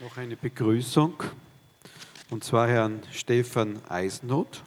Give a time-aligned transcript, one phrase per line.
[0.00, 1.22] Noch eine Begrüßung,
[2.28, 4.64] und zwar Herrn Stefan Eisenhut,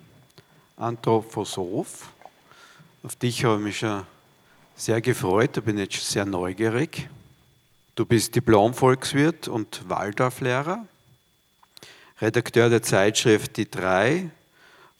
[0.77, 2.07] Anthroposoph.
[3.03, 4.03] Auf dich habe ich mich schon
[4.77, 7.09] sehr gefreut, da bin ich jetzt sehr neugierig.
[7.95, 10.87] Du bist Diplom-Volkswirt und Waldorflehrer,
[12.21, 14.29] Redakteur der Zeitschrift Die Drei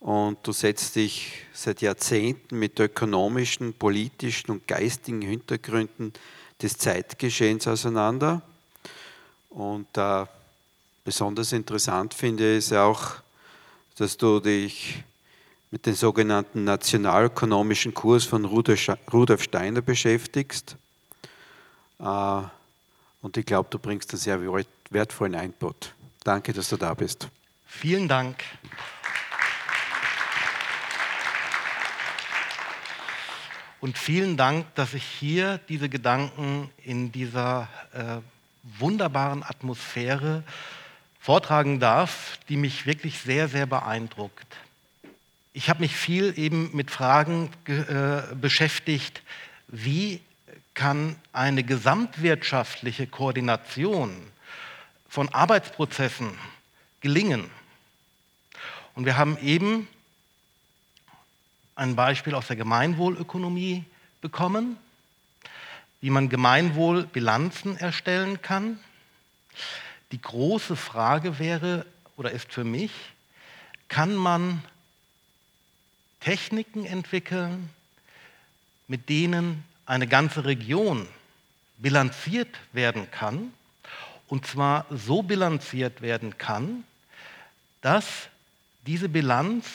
[0.02, 6.12] und du setzt dich seit Jahrzehnten mit ökonomischen, politischen und geistigen Hintergründen
[6.62, 8.42] des Zeitgeschehens auseinander.
[9.58, 10.24] Und äh,
[11.04, 13.16] besonders interessant finde ich auch,
[13.98, 15.04] dass du dich
[15.72, 20.78] mit dem sogenannten nationalökonomischen Kurs von Rudolf Steiner beschäftigst.
[21.98, 22.42] Äh,
[23.24, 24.40] und ich glaube, du bringst einen sehr
[24.92, 25.92] wertvollen Input.
[26.24, 27.28] Danke, dass du da bist.
[27.66, 28.44] Vielen Dank.
[33.82, 38.37] Und vielen Dank, dass ich hier diese Gedanken in dieser äh,
[38.80, 40.44] wunderbaren Atmosphäre
[41.20, 44.56] vortragen darf, die mich wirklich sehr, sehr beeindruckt.
[45.54, 49.24] Ich habe mich viel eben mit Fragen äh, beschäftigt,
[49.68, 50.22] wie
[50.74, 54.16] kann eine gesamtwirtschaftliche Koordination
[55.10, 56.30] von Arbeitsprozessen
[57.02, 57.50] gelingen.
[58.94, 59.88] Und wir haben eben
[61.76, 63.84] ein Beispiel aus der Gemeinwohlökonomie
[64.22, 64.78] bekommen,
[66.02, 68.80] wie man Gemeinwohlbilanzen erstellen kann.
[70.12, 72.92] Die große Frage wäre oder ist für mich,
[73.88, 74.64] kann man
[76.20, 77.70] Techniken entwickeln,
[78.88, 81.08] mit denen eine ganze Region
[81.78, 83.54] bilanziert werden kann,
[84.28, 86.84] und zwar so bilanziert werden kann,
[87.82, 88.06] dass
[88.86, 89.66] diese Bilanz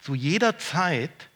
[0.00, 1.28] zu jeder Zeit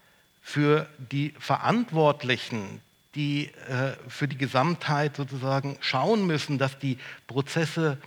[0.42, 2.82] für die Verantwortlichen,
[3.14, 7.98] die äh, für die Gesamtheit sozusagen schauen müssen, dass die Prozesse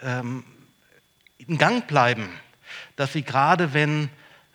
[0.00, 0.44] ähm,
[1.38, 2.28] in Gang bleiben,
[2.96, 4.08] dass sie gerade wenn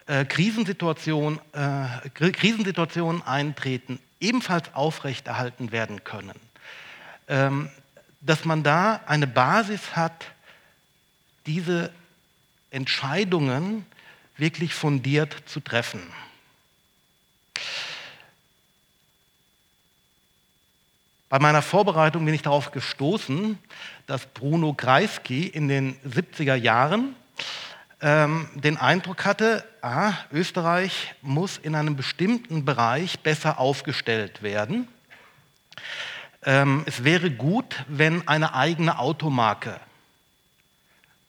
[0.08, 6.40] äh, Krisensituationen, äh, Krisensituationen eintreten, ebenfalls aufrechterhalten werden können.
[7.28, 7.70] Ähm,
[8.22, 10.26] dass man da eine Basis hat,
[11.46, 11.92] diese
[12.72, 13.86] Entscheidungen
[14.36, 16.02] wirklich fundiert zu treffen.
[21.30, 23.60] Bei meiner Vorbereitung bin ich darauf gestoßen,
[24.08, 27.16] dass Bruno Kreisky in den 70er Jahren
[28.02, 34.88] ähm, den Eindruck hatte, ah, Österreich muss in einem bestimmten Bereich besser aufgestellt werden.
[36.44, 39.80] Ähm, es wäre gut, wenn eine eigene Automarke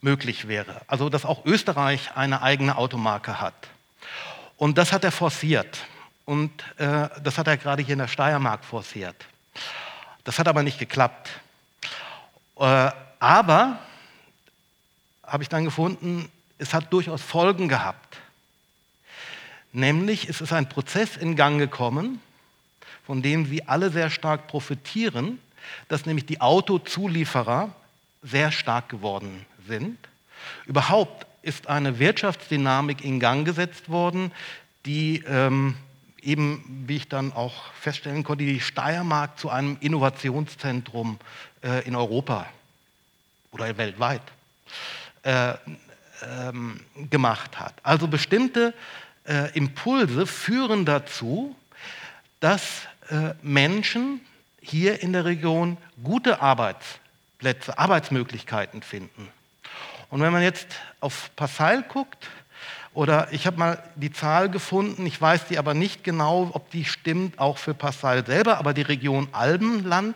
[0.00, 0.80] möglich wäre.
[0.86, 3.68] Also dass auch Österreich eine eigene Automarke hat.
[4.56, 5.84] Und das hat er forciert.
[6.24, 9.26] Und äh, das hat er gerade hier in der Steiermark forciert.
[10.24, 11.30] Das hat aber nicht geklappt.
[12.56, 13.78] Äh, aber,
[15.26, 18.18] habe ich dann gefunden, es hat durchaus Folgen gehabt.
[19.72, 22.20] Nämlich es ist ein Prozess in Gang gekommen,
[23.06, 25.38] von dem Sie alle sehr stark profitieren,
[25.88, 27.70] dass nämlich die Autozulieferer
[28.22, 29.98] sehr stark geworden sind.
[30.66, 34.32] Überhaupt ist eine Wirtschaftsdynamik in Gang gesetzt worden,
[34.84, 35.76] die ähm,
[36.22, 41.18] eben, wie ich dann auch feststellen konnte, die Steiermark zu einem Innovationszentrum
[41.62, 42.46] äh, in Europa
[43.52, 44.22] oder weltweit
[45.22, 45.54] äh,
[46.22, 47.74] ähm, gemacht hat.
[47.82, 48.74] Also bestimmte
[49.24, 51.56] äh, Impulse führen dazu,
[52.40, 54.20] dass äh, Menschen
[54.60, 59.28] hier in der Region gute Arbeitsplätze, Arbeitsmöglichkeiten finden.
[60.10, 60.66] Und wenn man jetzt
[61.00, 62.28] auf Passau guckt,
[63.00, 66.84] oder ich habe mal die Zahl gefunden, ich weiß die aber nicht genau, ob die
[66.84, 70.14] stimmt, auch für Passau selber, aber die Region Albenland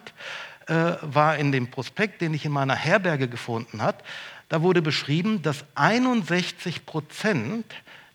[0.67, 4.05] äh, war in dem Prospekt, den ich in meiner Herberge gefunden habe,
[4.51, 7.65] da wurde beschrieben, dass 61 Prozent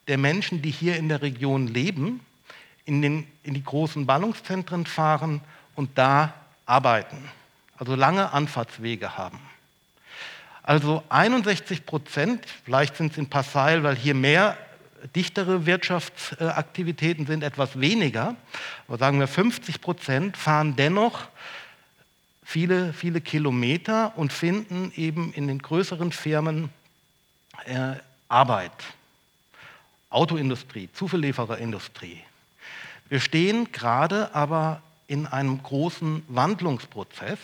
[0.08, 2.20] der Menschen, die hier in der Region leben,
[2.86, 5.42] in, den, in die großen Ballungszentren fahren
[5.74, 6.36] und da
[6.68, 7.18] arbeiten,
[7.80, 9.40] also lange Anfahrtswege haben.
[10.70, 14.56] Also 61 Prozent, vielleicht sind es in Passau, weil hier mehr
[15.16, 18.36] dichtere Wirtschaftsaktivitäten sind, etwas weniger,
[18.88, 21.28] aber sagen wir 50 Prozent fahren dennoch
[22.44, 26.70] viele, viele Kilometer und finden eben in den größeren Firmen
[27.66, 27.94] äh,
[28.28, 28.72] Arbeit.
[30.12, 32.22] Autoindustrie, Zuliefererindustrie.
[33.08, 37.40] Wir stehen gerade aber in einem großen Wandlungsprozess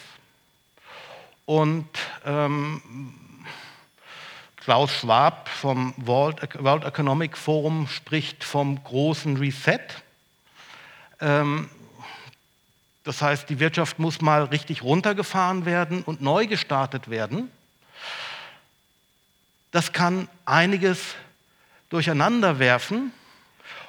[1.46, 1.88] und
[2.26, 2.82] ähm,
[4.58, 9.80] Klaus Schwab vom World, World, Economic Forum spricht vom großen Reset.
[11.22, 11.70] Ähm,
[13.04, 17.52] das heißt, die Wirtschaft muss mal richtig runtergefahren werden und neu gestartet werden.
[19.72, 21.16] das kann einiges
[21.90, 23.12] durcheinander werfen.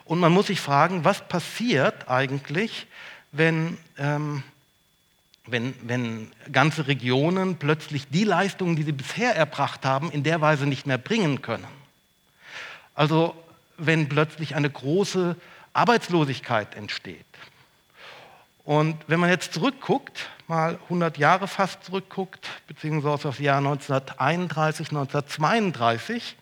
[0.05, 2.87] Und man muss sich fragen, was passiert eigentlich,
[3.33, 4.43] wenn, ähm,
[5.47, 10.67] wenn, wenn ganze Regionen plötzlich die Leistungen, die sie bisher erbracht haben, in der Weise
[10.67, 11.67] nicht mehr bringen können.
[12.95, 13.35] Also
[13.79, 15.37] wenn plötzlich eine große
[15.73, 17.25] Arbeitslosigkeit entsteht.
[18.65, 24.89] Und wenn man jetzt zurückguckt, mal 100 Jahre fast zurückguckt, beziehungsweise auf das Jahr 1931,
[24.89, 26.37] 1932,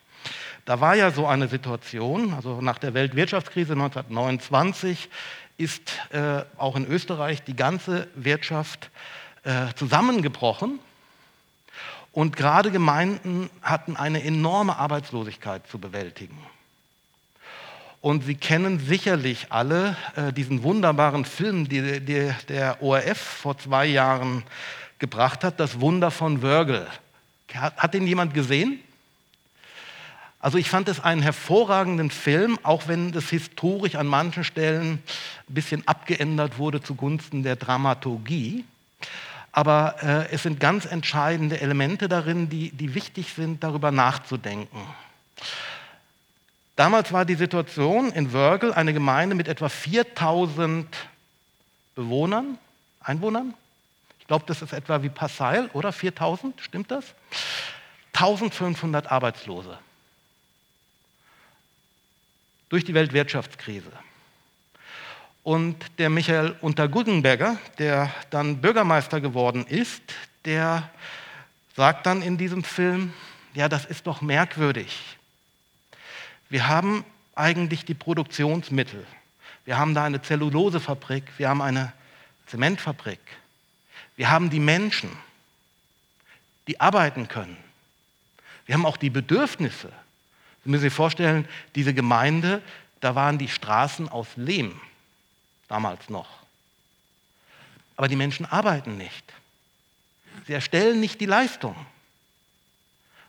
[0.64, 5.10] da war ja so eine Situation, also nach der Weltwirtschaftskrise 1929
[5.56, 8.90] ist äh, auch in Österreich die ganze Wirtschaft
[9.44, 10.78] äh, zusammengebrochen
[12.12, 16.38] und gerade Gemeinden hatten eine enorme Arbeitslosigkeit zu bewältigen.
[18.00, 24.44] Und Sie kennen sicherlich alle äh, diesen wunderbaren Film, die, der ORF vor zwei Jahren
[24.98, 26.86] gebracht hat, Das Wunder von Wörgl.
[27.54, 28.80] Hat, hat den jemand gesehen?
[30.44, 35.02] Also ich fand es einen hervorragenden Film, auch wenn das historisch an manchen Stellen
[35.48, 38.66] ein bisschen abgeändert wurde zugunsten der Dramaturgie.
[39.52, 44.78] Aber äh, es sind ganz entscheidende Elemente darin, die, die wichtig sind, darüber nachzudenken.
[46.76, 50.94] Damals war die Situation in Wörgl eine Gemeinde mit etwa 4000
[51.94, 52.58] Bewohnern,
[53.00, 53.54] Einwohnern.
[54.20, 55.90] Ich glaube, das ist etwa wie Passail, oder?
[55.90, 57.14] 4000, stimmt das?
[58.12, 59.78] 1500 Arbeitslose.
[62.68, 63.92] Durch die Weltwirtschaftskrise.
[65.42, 70.02] Und der Michael Unterguggenberger, der dann Bürgermeister geworden ist,
[70.44, 70.90] der
[71.76, 73.12] sagt dann in diesem Film,
[73.52, 75.18] ja, das ist doch merkwürdig.
[76.48, 79.06] Wir haben eigentlich die Produktionsmittel.
[79.64, 81.92] Wir haben da eine Zellulosefabrik, wir haben eine
[82.46, 83.20] Zementfabrik.
[84.16, 85.10] Wir haben die Menschen,
[86.68, 87.56] die arbeiten können.
[88.66, 89.90] Wir haben auch die Bedürfnisse.
[90.64, 92.62] Sie müssen sich vorstellen, diese Gemeinde,
[93.00, 94.80] da waren die Straßen aus Lehm,
[95.68, 96.28] damals noch.
[97.96, 99.32] Aber die Menschen arbeiten nicht.
[100.46, 101.76] Sie erstellen nicht die Leistung.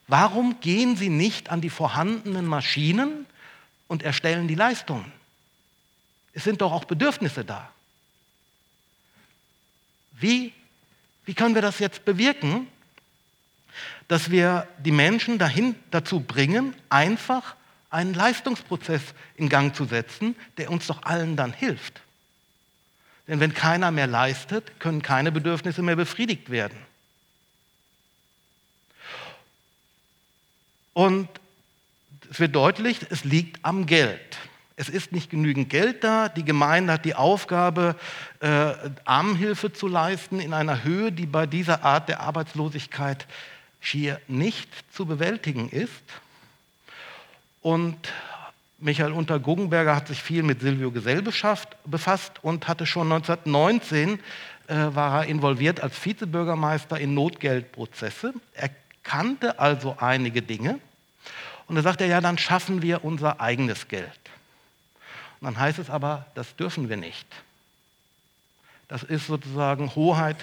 [0.07, 3.25] Warum gehen Sie nicht an die vorhandenen Maschinen
[3.87, 5.11] und erstellen die Leistungen?
[6.33, 7.69] Es sind doch auch Bedürfnisse da.
[10.13, 10.53] Wie,
[11.25, 12.67] wie können wir das jetzt bewirken,
[14.07, 17.55] dass wir die Menschen dahin, dazu bringen, einfach
[17.89, 19.01] einen Leistungsprozess
[19.35, 22.01] in Gang zu setzen, der uns doch allen dann hilft?
[23.27, 26.77] Denn wenn keiner mehr leistet, können keine Bedürfnisse mehr befriedigt werden.
[30.93, 31.27] Und
[32.29, 34.37] es wird deutlich, es liegt am Geld.
[34.77, 36.29] Es ist nicht genügend Geld da.
[36.29, 37.95] Die Gemeinde hat die Aufgabe,
[38.39, 38.73] äh,
[39.05, 43.25] Armenhilfe zu leisten in einer Höhe, die bei dieser Art der Arbeitslosigkeit
[43.85, 45.91] schier nicht zu bewältigen ist.
[47.61, 47.97] Und
[48.79, 54.19] Michael Unter-Guggenberger hat sich viel mit Silvio Gesell befasst und hatte schon 1919
[54.67, 58.33] äh, war er involviert als Vizebürgermeister in Notgeldprozesse.
[58.53, 58.69] Er
[59.03, 60.79] kannte also einige Dinge.
[61.67, 64.09] Und dann sagt er, ja, dann schaffen wir unser eigenes Geld.
[65.39, 67.27] Und dann heißt es aber, das dürfen wir nicht.
[68.87, 70.37] Das ist sozusagen Hoheit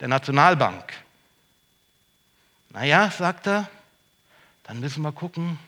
[0.00, 0.84] der Nationalbank.
[2.70, 3.68] Naja, sagt er,
[4.64, 5.58] dann müssen wir gucken,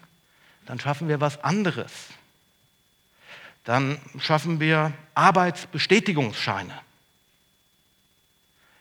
[0.66, 1.92] dann schaffen wir was anderes.
[3.64, 6.78] Dann schaffen wir Arbeitsbestätigungsscheine.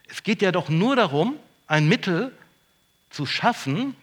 [0.08, 2.36] Es geht ja doch nur darum, ein Mittel
[3.10, 3.96] zu schaffen,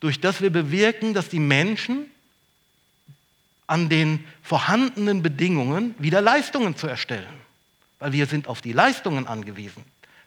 [0.00, 2.10] durch das wir bewirken, dass die Menschen
[3.66, 7.26] an den vorhandenen Bedingungen wieder Leistungen zu erstellen.
[7.98, 9.84] Weil wir sind auf die Leistungen angewiesen,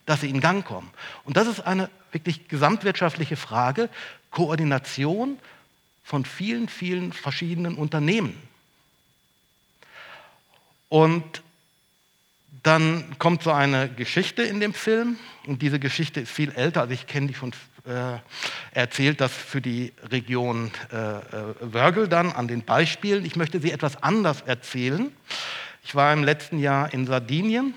[0.09, 0.89] dass sie in Gang kommen.
[1.23, 3.89] Und das ist eine wirklich gesamtwirtschaftliche Frage,
[4.31, 5.37] Koordination
[6.03, 8.35] von vielen, vielen verschiedenen Unternehmen.
[10.89, 11.43] Und
[12.63, 16.93] dann kommt so eine Geschichte in dem Film und diese Geschichte ist viel älter, also
[16.93, 17.51] ich kenne die von,
[17.85, 18.17] äh,
[18.71, 21.21] erzählt das für die Region äh, äh,
[21.61, 23.25] Wörgl dann an den Beispielen.
[23.25, 25.11] Ich möchte sie etwas anders erzählen.
[25.83, 27.75] Ich war im letzten Jahr in Sardinien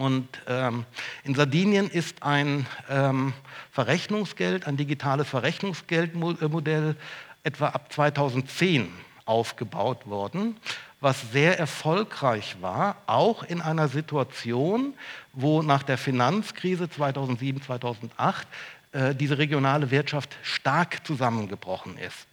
[0.00, 0.84] und ähm,
[1.24, 3.32] in Sardinien ist ein ähm,
[3.70, 6.96] Verrechnungsgeld, ein digitales Verrechnungsgeldmodell
[7.42, 8.88] etwa ab 2010
[9.26, 10.56] aufgebaut worden
[11.00, 14.94] was sehr erfolgreich war, auch in einer Situation,
[15.32, 18.46] wo nach der Finanzkrise 2007, 2008
[18.92, 22.28] äh, diese regionale Wirtschaft stark zusammengebrochen ist.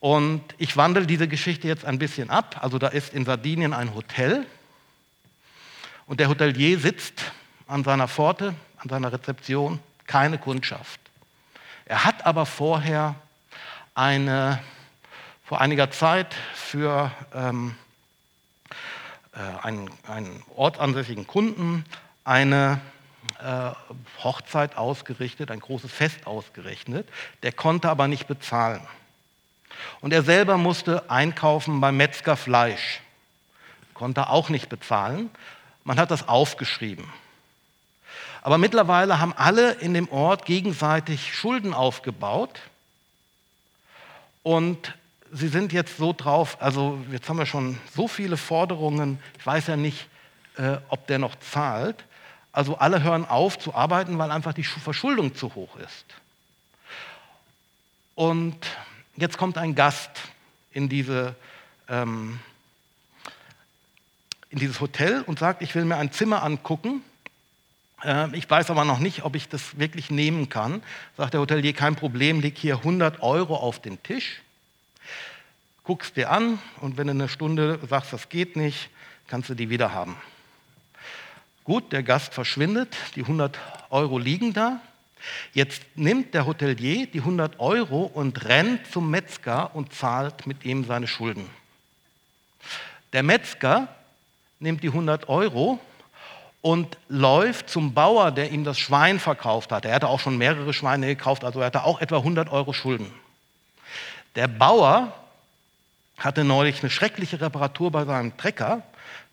[0.00, 2.60] Und ich wandle diese Geschichte jetzt ein bisschen ab.
[2.62, 4.46] Also da ist in Sardinien ein Hotel
[6.06, 7.32] und der Hotelier sitzt
[7.66, 11.00] an seiner Pforte, an seiner Rezeption, keine Kundschaft.
[11.84, 13.14] Er hat aber vorher
[13.94, 14.62] eine,
[15.44, 17.74] vor einiger Zeit für ähm,
[19.32, 21.84] äh, einen, einen ortsansässigen Kunden
[22.24, 22.80] eine
[23.40, 23.70] äh,
[24.22, 27.08] Hochzeit ausgerichtet, ein großes Fest ausgerechnet.
[27.42, 28.80] Der konnte aber nicht bezahlen.
[30.00, 33.00] Und er selber musste einkaufen beim Metzger Fleisch.
[33.94, 35.30] Konnte auch nicht bezahlen.
[35.86, 37.04] Man hat das aufgeschrieben.
[38.42, 42.58] Aber mittlerweile haben alle in dem Ort gegenseitig Schulden aufgebaut.
[44.42, 44.94] Und
[45.30, 49.68] sie sind jetzt so drauf, also jetzt haben wir schon so viele Forderungen, ich weiß
[49.68, 50.08] ja nicht,
[50.56, 52.04] äh, ob der noch zahlt.
[52.50, 56.06] Also alle hören auf zu arbeiten, weil einfach die Verschuldung zu hoch ist.
[58.16, 58.56] Und
[59.14, 60.10] jetzt kommt ein Gast
[60.72, 61.36] in, diese,
[61.88, 62.40] ähm,
[64.50, 67.02] in dieses Hotel und sagt, ich will mir ein Zimmer angucken.
[68.02, 70.82] Äh, ich weiß aber noch nicht, ob ich das wirklich nehmen kann.
[71.16, 74.42] Sagt der Hotelier, kein Problem, leg hier 100 Euro auf den Tisch.
[75.84, 78.90] Guckst dir an und wenn du eine Stunde sagst, das geht nicht,
[79.28, 80.16] kannst du die wieder haben.
[81.64, 83.58] Gut, der Gast verschwindet, die 100
[83.90, 84.80] Euro liegen da.
[85.52, 90.84] Jetzt nimmt der Hotelier die 100 Euro und rennt zum Metzger und zahlt mit ihm
[90.84, 91.48] seine Schulden.
[93.12, 93.88] Der Metzger
[94.58, 95.78] nimmt die 100 Euro
[96.62, 99.84] und läuft zum Bauer, der ihm das Schwein verkauft hat.
[99.84, 103.12] Er hatte auch schon mehrere Schweine gekauft, also er hatte auch etwa 100 Euro Schulden.
[104.34, 105.12] Der Bauer
[106.18, 108.82] hatte neulich eine schreckliche Reparatur bei seinem Trecker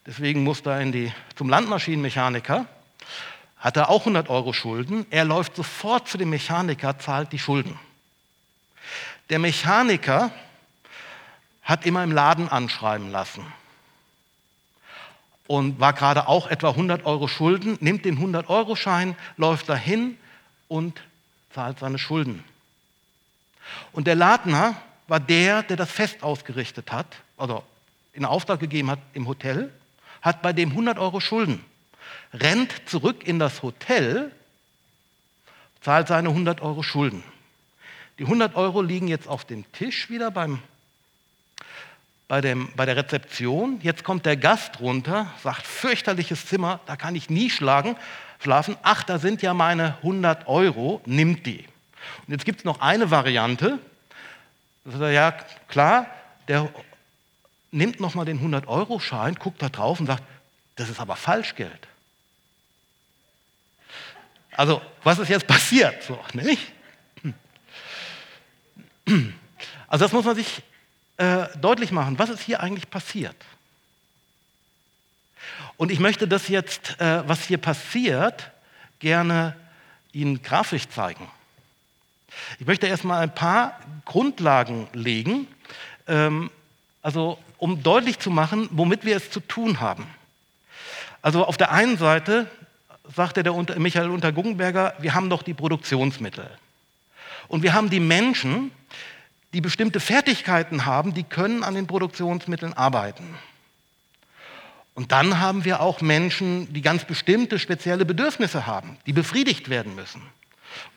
[0.06, 2.66] Deswegen musste er in die, zum Landmaschinenmechaniker,
[3.58, 5.06] hat er auch 100 Euro Schulden.
[5.10, 7.80] Er läuft sofort zu dem Mechaniker, zahlt die Schulden.
[9.30, 10.32] Der Mechaniker
[11.62, 13.46] hat immer im Laden anschreiben lassen
[15.54, 20.18] und war gerade auch etwa 100 Euro Schulden, nimmt den 100-Euro-Schein, läuft dahin
[20.68, 21.00] und
[21.54, 22.44] zahlt seine Schulden.
[23.92, 24.76] Und der Ladner
[25.08, 27.06] war der, der das Fest ausgerichtet hat,
[27.38, 27.64] also
[28.14, 29.72] in Auftrag gegeben hat im Hotel
[30.24, 31.64] hat bei dem 100 Euro Schulden,
[32.34, 34.32] rennt zurück in das Hotel,
[35.82, 37.24] zahlt seine 100 Euro Schulden.
[38.18, 40.64] Die 100 Euro liegen jetzt auf dem Tisch wieder beim,
[42.28, 43.80] bei, dem, bei der Rezeption.
[43.82, 47.96] Jetzt kommt der Gast runter, sagt, fürchterliches Zimmer, da kann ich nie schlagen,
[48.42, 48.78] schlafen.
[48.84, 51.66] Ach, da sind ja meine 100 Euro, nimmt die.
[52.26, 53.80] Und jetzt gibt es noch eine Variante.
[55.00, 55.32] Ja,
[55.68, 56.08] klar,
[56.48, 56.70] der
[57.72, 60.24] nimmt nochmal den 100-Euro-Schein, guckt da drauf und sagt,
[60.76, 61.88] das ist aber Falschgeld.
[64.52, 66.04] Also, was ist jetzt passiert?
[66.04, 66.72] So, nicht?
[69.88, 70.62] Also, das muss man sich
[71.18, 72.18] äh, deutlich machen.
[72.20, 73.36] Was ist hier eigentlich passiert?
[75.78, 78.52] Und ich möchte das jetzt, äh, was hier passiert,
[79.00, 79.56] gerne
[80.12, 81.28] Ihnen grafisch zeigen.
[82.60, 85.48] Ich möchte erstmal ein paar Grundlagen legen.
[86.08, 86.50] Ähm,
[87.02, 90.08] also um deutlich zu machen, womit wir es zu tun haben.
[91.22, 92.50] Also auf der einen Seite
[93.16, 96.50] sagte der Michael Unterguggenberger, wir haben doch die Produktionsmittel.
[97.48, 98.72] Und wir haben die Menschen,
[99.54, 103.24] die bestimmte Fertigkeiten haben, die können an den Produktionsmitteln arbeiten.
[104.96, 109.96] Und dann haben wir auch Menschen, die ganz bestimmte spezielle Bedürfnisse haben, die befriedigt werden
[109.96, 110.22] müssen.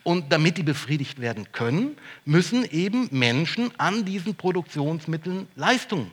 [0.03, 6.11] Und damit die befriedigt werden können, müssen eben Menschen an diesen Produktionsmitteln Leistung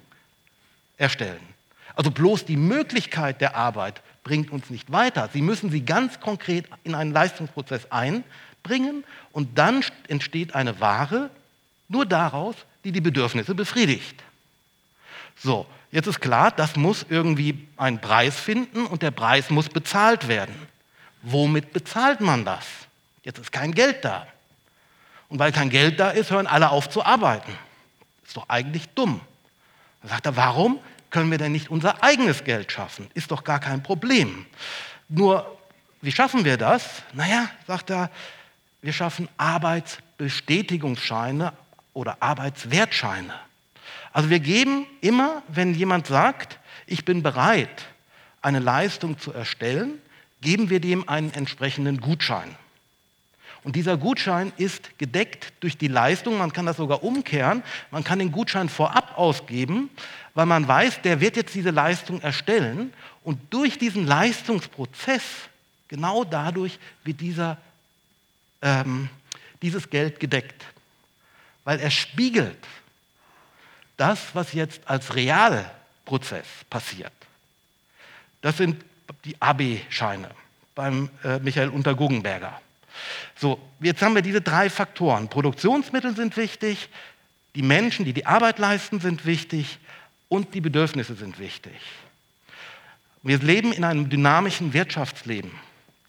[0.97, 1.41] erstellen.
[1.95, 5.29] Also bloß die Möglichkeit der Arbeit bringt uns nicht weiter.
[5.31, 11.29] Sie müssen sie ganz konkret in einen Leistungsprozess einbringen und dann entsteht eine Ware
[11.93, 14.21] nur daraus, die die Bedürfnisse befriedigt.
[15.38, 20.27] So, jetzt ist klar, das muss irgendwie einen Preis finden und der Preis muss bezahlt
[20.27, 20.55] werden.
[21.21, 22.65] Womit bezahlt man das?
[23.23, 24.27] Jetzt ist kein Geld da.
[25.29, 27.53] Und weil kein Geld da ist, hören alle auf zu arbeiten.
[28.25, 29.21] Ist doch eigentlich dumm.
[30.01, 33.09] Dann sagt er, warum können wir denn nicht unser eigenes Geld schaffen?
[33.13, 34.45] Ist doch gar kein Problem.
[35.07, 35.59] Nur,
[36.01, 37.03] wie schaffen wir das?
[37.13, 38.12] Naja, sagt er,
[38.81, 41.53] wir schaffen Arbeitsbestätigungsscheine
[41.93, 43.33] oder Arbeitswertscheine.
[44.12, 47.85] Also wir geben immer, wenn jemand sagt, ich bin bereit,
[48.41, 50.00] eine Leistung zu erstellen,
[50.41, 52.55] geben wir dem einen entsprechenden Gutschein.
[53.63, 56.38] Und dieser Gutschein ist gedeckt durch die Leistung.
[56.38, 57.63] Man kann das sogar umkehren.
[57.91, 59.89] Man kann den Gutschein vorab ausgeben,
[60.33, 62.93] weil man weiß, der wird jetzt diese Leistung erstellen.
[63.23, 65.23] Und durch diesen Leistungsprozess,
[65.88, 67.57] genau dadurch, wird dieser,
[68.62, 69.09] ähm,
[69.62, 70.65] dieses Geld gedeckt.
[71.63, 72.58] Weil er spiegelt
[73.98, 77.13] das, was jetzt als Realprozess passiert.
[78.41, 78.84] Das sind
[79.25, 80.29] die AB-Scheine
[80.75, 82.60] beim äh, Michael Unterguggenberger.
[83.36, 85.29] So, jetzt haben wir diese drei Faktoren.
[85.29, 86.89] Produktionsmittel sind wichtig,
[87.55, 89.79] die Menschen, die die Arbeit leisten, sind wichtig
[90.27, 91.74] und die Bedürfnisse sind wichtig.
[93.22, 95.51] Wir leben in einem dynamischen Wirtschaftsleben.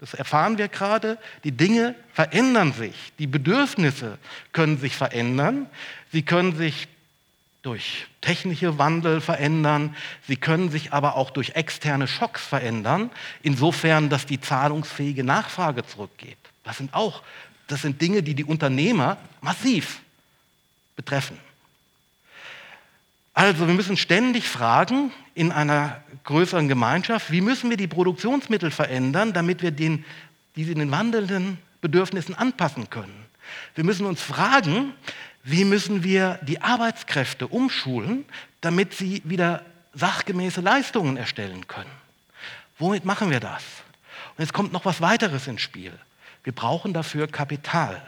[0.04, 1.16] Das erfahren wir gerade.
[1.44, 3.14] Die Dinge verändern sich.
[3.18, 4.18] Die Bedürfnisse
[4.52, 5.64] können sich verändern.
[6.12, 6.88] Sie können sich
[7.62, 9.96] durch technische Wandel verändern.
[10.28, 13.08] Sie können sich aber auch durch externe Schocks verändern,
[13.42, 16.37] insofern, dass die zahlungsfähige Nachfrage zurückgeht.
[16.64, 17.23] Das sind auch,
[17.66, 20.02] das sind Dinge, die die Unternehmer massiv
[20.96, 21.38] betreffen.
[23.34, 29.32] Also wir müssen ständig fragen in einer größeren Gemeinschaft, wie müssen wir die Produktionsmittel verändern,
[29.32, 30.04] damit wir den,
[30.54, 33.26] diese den wandelnden Bedürfnissen anpassen können.
[33.74, 34.94] Wir müssen uns fragen,
[35.42, 38.24] wie müssen wir die Arbeitskräfte umschulen,
[38.60, 39.62] damit sie wieder
[39.92, 41.90] sachgemäße Leistungen erstellen können.
[42.78, 43.62] Womit machen wir das?
[44.36, 45.92] Und jetzt kommt noch was weiteres ins Spiel.
[46.44, 48.00] Wir brauchen dafür Kapital.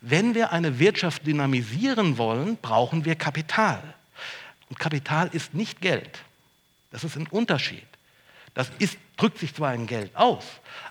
[0.00, 3.82] Wenn wir eine Wirtschaft dynamisieren wollen, brauchen wir Kapital.
[4.68, 6.18] Und Kapital ist nicht Geld.
[6.90, 7.86] Das ist ein Unterschied.
[8.54, 10.44] Das ist, drückt sich zwar in Geld aus,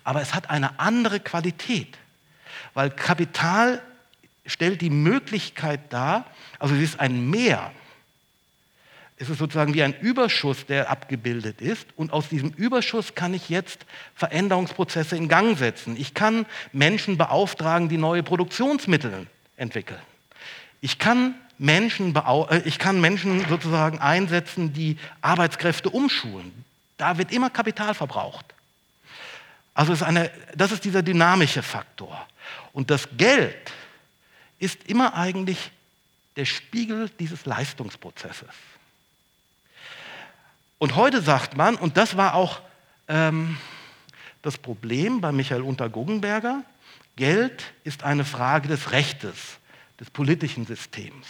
[0.04, 1.98] aber es hat eine andere Qualität.
[2.74, 3.82] Weil Kapital
[4.46, 6.26] stellt die Möglichkeit dar,
[6.60, 7.72] also es ist ein Mehr.
[9.18, 11.88] Es ist sozusagen wie ein Überschuss, der abgebildet ist.
[11.96, 15.96] Und aus diesem Überschuss kann ich jetzt Veränderungsprozesse in Gang setzen.
[15.98, 20.02] Ich kann Menschen beauftragen, die neue Produktionsmittel entwickeln.
[20.82, 26.66] Ich kann Menschen, äh, ich kann Menschen sozusagen einsetzen, die Arbeitskräfte umschulen.
[26.98, 28.54] Da wird immer Kapital verbraucht.
[29.74, 32.26] Also ist eine, das ist dieser dynamische Faktor.
[32.72, 33.72] Und das Geld
[34.58, 35.72] ist immer eigentlich
[36.36, 38.50] der Spiegel dieses Leistungsprozesses.
[40.78, 42.62] Und heute sagt man, und das war auch
[43.08, 43.58] ähm,
[44.42, 46.64] das Problem bei Michael Unter-Guggenberger,
[47.16, 49.58] Geld ist eine Frage des Rechtes,
[50.00, 51.28] des politischen Systems.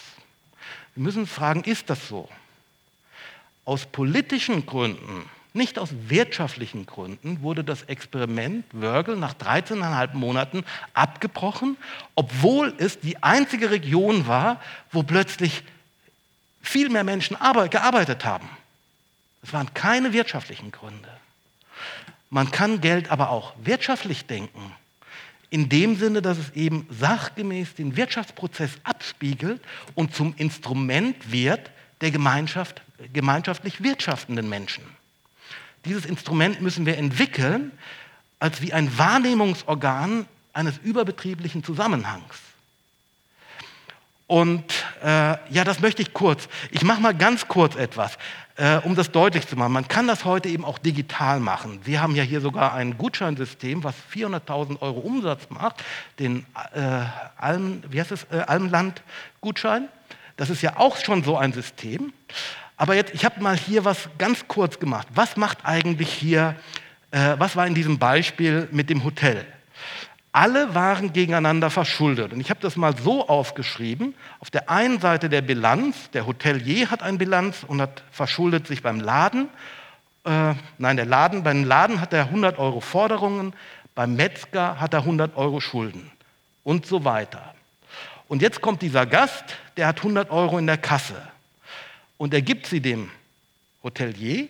[0.96, 2.29] Wir müssen uns fragen, ist das so?
[3.66, 11.77] Aus politischen Gründen, nicht aus wirtschaftlichen Gründen, wurde das Experiment Wörgl nach 13,5 Monaten abgebrochen,
[12.16, 15.64] obwohl es die einzige Region war, wo plötzlich
[16.62, 18.50] viel mehr Menschen gearbeitet haben.
[19.44, 21.10] Es waren keine wirtschaftlichen Gründe.
[22.29, 24.72] Man kann Geld aber auch wirtschaftlich denken.
[25.55, 29.61] In dem Sinne, dass es eben sachgemäß den Wirtschaftsprozess abspiegelt
[29.94, 32.81] und zum Instrument wird der Gemeinschaft,
[33.13, 34.83] gemeinschaftlich wirtschaftenden Menschen.
[35.85, 37.72] Dieses Instrument müssen wir entwickeln
[38.37, 42.35] als wie ein Wahrnehmungsorgan eines überbetrieblichen Zusammenhangs.
[44.27, 44.64] Und
[45.03, 45.07] äh,
[45.53, 46.48] ja, das möchte ich kurz.
[46.72, 48.18] Ich mache mal ganz kurz etwas,
[48.57, 49.74] äh, um das deutlich zu machen.
[49.74, 51.79] Man kann das heute eben auch digital machen.
[51.83, 55.83] Wir haben ja hier sogar ein Gutscheinsystem, was 400.000 Euro Umsatz macht,
[56.18, 57.01] den äh,
[57.38, 59.90] Alm, wie heißt es, äh, Almland-Gutschein.
[60.38, 62.11] Das ist ja auch schon so ein System.
[62.77, 65.07] Aber jetzt, ich habe mal hier was ganz kurz gemacht.
[65.14, 66.55] Was macht eigentlich hier,
[67.11, 69.46] äh, was war in diesem Beispiel mit dem Hotel?
[70.36, 72.34] Alle waren gegeneinander verschuldet.
[72.34, 74.14] Und ich habe das mal so aufgeschrieben.
[74.42, 78.84] Auf der einen Seite der Bilanz, der Hotelier hat eine Bilanz und hat verschuldet sich
[78.84, 79.48] beim Laden.
[80.26, 83.54] Äh, nein, der Laden, beim Laden hat er 100 Euro Forderungen,
[83.96, 86.12] beim Metzger hat er 100 Euro Schulden
[86.66, 87.56] und so weiter.
[88.28, 89.46] Und jetzt kommt dieser Gast,
[89.78, 91.16] der hat 100 Euro in der Kasse
[92.18, 93.10] und er gibt sie dem
[93.84, 94.50] Hotelier.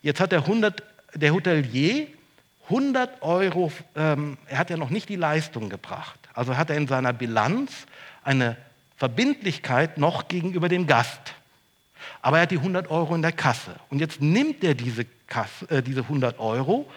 [0.00, 0.80] Jetzt hat der, 100,
[1.16, 2.06] der Hotelier
[2.70, 6.18] 100 Euro, ähm, er hat ja noch nicht die Leistung gebracht.
[6.32, 7.86] Also hat er in seiner Bilanz
[8.22, 8.56] eine
[8.96, 11.34] Verbindlichkeit noch gegenüber dem Gast.
[12.22, 13.76] Aber er hat die 100 Euro in der Kasse.
[13.90, 16.90] Und jetzt nimmt er diese, Kasse, äh, diese 100 Euro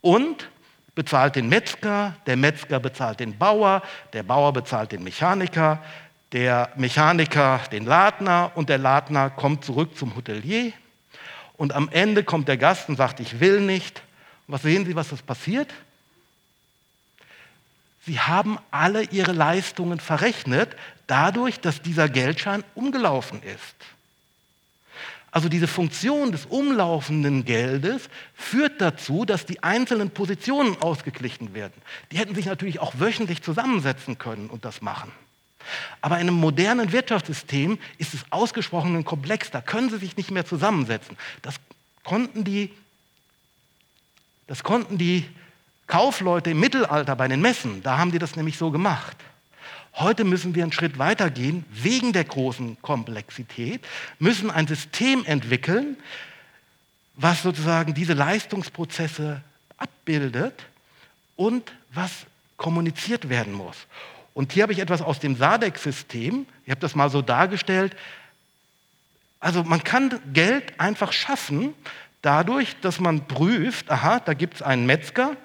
[0.00, 0.48] und
[0.94, 5.82] bezahlt den Metzger, der Metzger bezahlt den Bauer, der Bauer bezahlt den Mechaniker,
[6.32, 10.72] der Mechaniker den Ladner und der Ladner kommt zurück zum Hotelier.
[11.56, 14.02] Und am Ende kommt der Gast und sagt, ich will nicht.
[14.50, 15.72] Was sehen Sie, was das passiert?
[18.06, 20.74] Sie haben alle ihre Leistungen verrechnet,
[21.06, 23.76] dadurch, dass dieser Geldschein umgelaufen ist.
[25.32, 31.80] Also diese Funktion des umlaufenden Geldes führt dazu, dass die einzelnen Positionen ausgeglichen werden.
[32.10, 35.12] Die hätten sich natürlich auch wöchentlich zusammensetzen können und das machen.
[36.00, 39.50] Aber in einem modernen Wirtschaftssystem ist es ausgesprochen komplex.
[39.52, 41.16] Da können sie sich nicht mehr zusammensetzen.
[41.42, 41.56] Das
[42.02, 42.72] konnten die
[44.50, 45.24] das konnten die
[45.86, 49.16] Kaufleute im Mittelalter bei den Messen, da haben die das nämlich so gemacht.
[49.94, 53.80] Heute müssen wir einen Schritt weiter gehen, wegen der großen Komplexität,
[54.18, 55.96] müssen ein System entwickeln,
[57.14, 59.40] was sozusagen diese Leistungsprozesse
[59.76, 60.64] abbildet
[61.36, 62.10] und was
[62.56, 63.76] kommuniziert werden muss.
[64.34, 66.44] Und hier habe ich etwas aus dem SADEC-System.
[66.64, 67.94] Ich habe das mal so dargestellt.
[69.38, 71.72] Also man kann Geld einfach schaffen,
[72.22, 75.36] dadurch, dass man prüft, aha, da gibt es einen Metzger,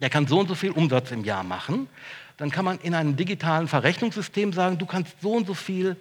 [0.00, 1.88] der kann so und so viel Umsatz im Jahr machen.
[2.36, 5.96] Dann kann man in einem digitalen Verrechnungssystem sagen, du kannst so und so viel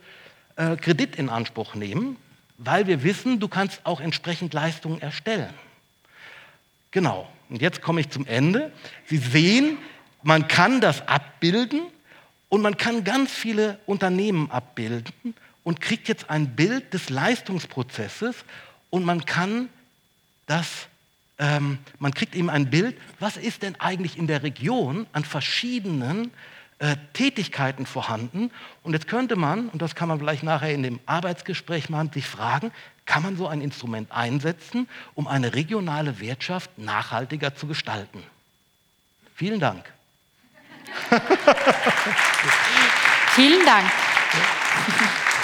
[0.58, 2.18] äh, Kredit in Anspruch nehmen,
[2.58, 5.54] weil wir wissen, du kannst auch entsprechend Leistungen erstellen.
[6.91, 8.72] Genau, und jetzt komme ich zum Ende.
[9.06, 9.78] Sie sehen,
[10.24, 11.82] man kann das abbilden
[12.50, 18.36] und man kann ganz viele Unternehmen abbilden und kriegt jetzt ein Bild des Leistungsprozesses
[18.89, 19.70] und man kann
[20.45, 20.88] das,
[21.38, 26.31] ähm, man kriegt eben ein Bild, was ist denn eigentlich in der Region an verschiedenen
[26.79, 28.51] äh, Tätigkeiten vorhanden.
[28.84, 32.27] Und jetzt könnte man, und das kann man vielleicht nachher in dem Arbeitsgespräch machen, sich
[32.27, 32.71] fragen,
[33.05, 38.23] kann man so ein Instrument einsetzen, um eine regionale Wirtschaft nachhaltiger zu gestalten?
[39.36, 39.86] Vielen Dank.
[43.36, 43.91] Vielen Dank.